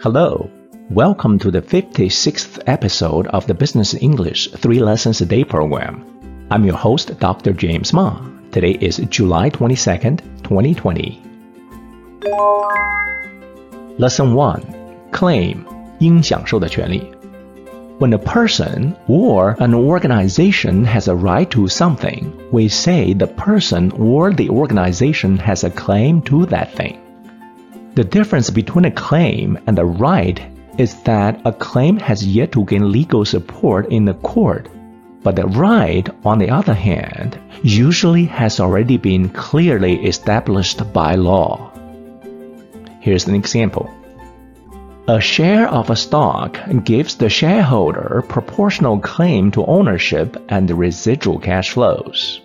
[0.00, 0.50] Hello,
[0.90, 6.04] welcome to the 56th episode of the Business English 3 Lessons a Day program.
[6.50, 7.52] I'm your host, Dr.
[7.52, 8.20] James Ma.
[8.52, 11.22] Today is July 22nd, 2020.
[13.98, 14.62] Lesson 1
[15.10, 15.64] Claim
[16.00, 17.14] 应享受的权利
[18.00, 23.92] when a person or an organization has a right to something, we say the person
[23.92, 26.98] or the organization has a claim to that thing.
[27.99, 30.39] The difference between a claim and a right
[30.77, 34.69] is that a claim has yet to gain legal support in the court,
[35.21, 41.73] but the right, on the other hand, usually has already been clearly established by law.
[43.01, 43.93] Here's an example.
[45.09, 51.71] A share of a stock gives the shareholder proportional claim to ownership and residual cash
[51.71, 52.39] flows.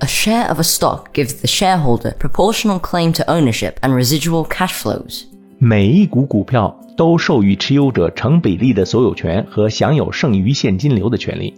[0.00, 4.72] A share of a stock gives the shareholder proportional claim to ownership and residual cash
[4.72, 5.24] flows.
[5.58, 11.54] 每一股股票都授予持有者成比例的所有权和享有剩余现金流的权利。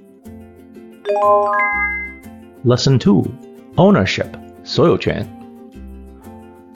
[2.64, 3.24] Lesson Two:
[3.76, 4.28] Ownership
[4.64, 5.26] 所有权。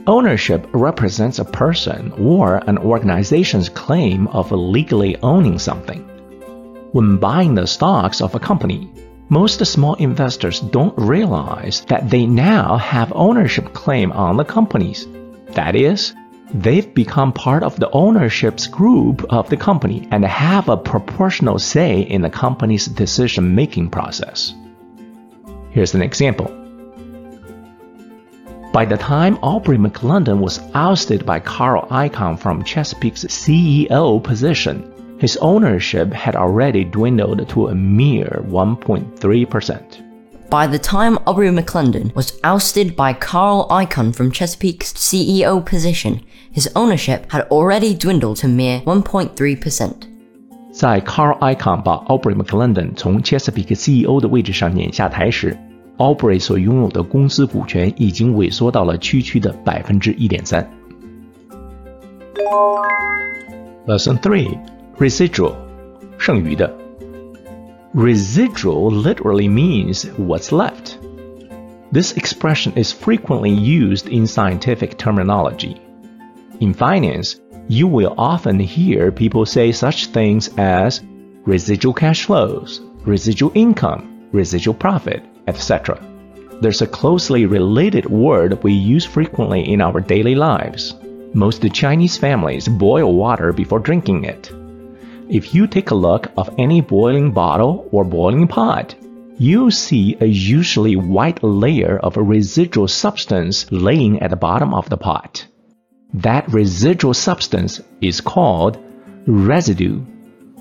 [0.07, 6.01] Ownership represents a person or an organization's claim of legally owning something.
[6.93, 8.89] When buying the stocks of a company,
[9.32, 15.08] most small investors don't realize that they now have ownership claim on the companies.
[15.54, 16.14] That is,
[16.54, 22.02] they've become part of the ownership's group of the company and have a proportional say
[22.02, 24.54] in the company's decision making process.
[25.70, 26.48] Here's an example.
[28.74, 35.37] By the time Aubrey McClendon was ousted by Carl Icahn from Chesapeake's CEO position, his
[35.39, 39.79] ownership had already dwindled to a mere 1.3%.
[40.49, 46.21] By the time Aubrey McClendon was ousted by Carl Icahn from Chesapeake's CEO position,
[46.53, 49.93] his ownership had already dwindled to mere 1.3%.
[50.73, 55.57] 在 Carl Icahn 把 Aubrey McClendon 从 Chesapeake CEO 的位置上撵下台时，
[55.97, 60.71] Aubrey 所拥有的公司股权已经萎缩到了区区的百分之一点三。
[63.87, 64.59] Lesson three:
[65.01, 65.55] Residual，
[66.19, 66.73] 剩余的。
[67.95, 70.99] Residual literally means what's left.
[71.93, 75.77] This expression is frequently used in scientific terminology.
[76.61, 77.37] In finance,
[77.69, 81.03] you will often hear people say such things as
[81.45, 85.99] residual cash flows, residual income, residual profit, etc.
[86.61, 90.95] There's a closely related word we use frequently in our daily lives.
[91.35, 94.51] Most Chinese families boil water before drinking it.
[95.32, 98.96] If you take a look of any boiling bottle or boiling pot,
[99.38, 104.90] you'll see a usually white layer of a residual substance laying at the bottom of
[104.90, 105.48] the pot.
[106.14, 108.78] That residual substance is called
[109.26, 110.02] residue.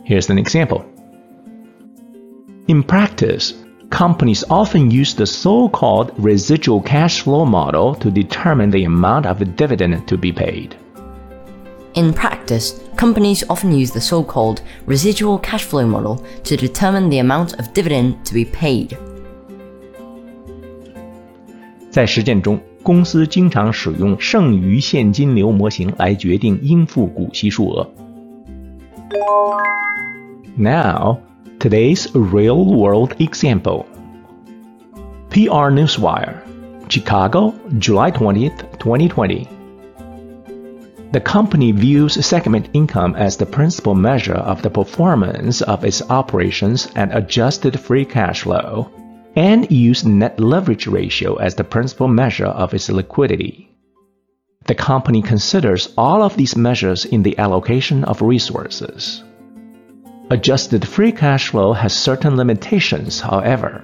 [0.04, 0.84] Here's an example.
[2.68, 3.54] In practice,
[3.90, 10.06] companies often use the so-called residual cash flow model to determine the amount of dividend
[10.06, 10.76] to be paid.
[11.94, 17.53] In practice, companies often use the so-called residual cash flow model to determine the amount
[17.59, 18.97] of dividend to be paid.
[21.89, 27.89] 在实践中，公司经常使用剩余现金流模型来决定应付股息数额。
[30.57, 31.19] Now,
[31.59, 33.85] Today's real world example
[35.29, 36.41] PR Newswire,
[36.89, 39.47] Chicago, July 20th, 2020.
[41.12, 46.88] The company views segment income as the principal measure of the performance of its operations
[46.94, 48.92] and adjusted free cash flow,
[49.34, 53.70] and use net leverage ratio as the principal measure of its liquidity.
[54.66, 59.24] The company considers all of these measures in the allocation of resources.
[60.30, 63.82] Adjusted free cash flow has certain limitations, however,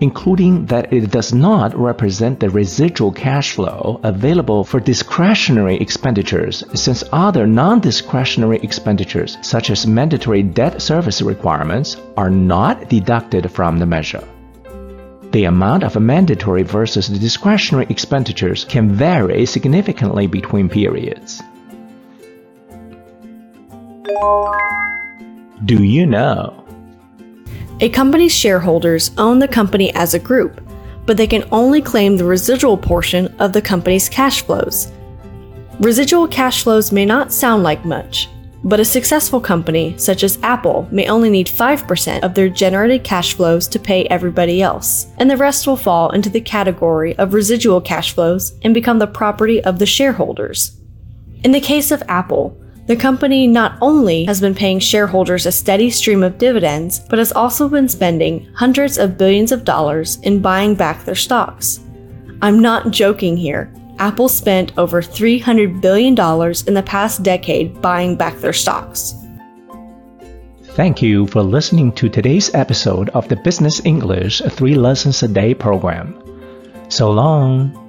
[0.00, 7.04] including that it does not represent the residual cash flow available for discretionary expenditures since
[7.12, 14.26] other non-discretionary expenditures such as mandatory debt service requirements are not deducted from the measure.
[15.30, 21.42] The amount of mandatory versus discretionary expenditures can vary significantly between periods.
[25.64, 26.63] Do you know?
[27.80, 30.60] A company's shareholders own the company as a group,
[31.06, 34.92] but they can only claim the residual portion of the company's cash flows.
[35.80, 38.28] Residual cash flows may not sound like much,
[38.62, 43.34] but a successful company, such as Apple, may only need 5% of their generated cash
[43.34, 47.80] flows to pay everybody else, and the rest will fall into the category of residual
[47.80, 50.80] cash flows and become the property of the shareholders.
[51.42, 52.56] In the case of Apple,
[52.86, 57.32] The company not only has been paying shareholders a steady stream of dividends, but has
[57.32, 61.80] also been spending hundreds of billions of dollars in buying back their stocks.
[62.42, 63.72] I'm not joking here.
[63.98, 69.14] Apple spent over $300 billion in the past decade buying back their stocks.
[70.74, 75.54] Thank you for listening to today's episode of the Business English 3 Lessons a Day
[75.54, 76.20] program.
[76.90, 77.83] So long.